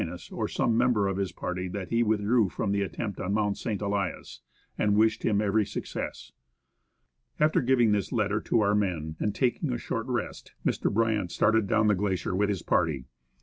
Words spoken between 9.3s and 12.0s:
taking a short rest, Mr. Bryant started down the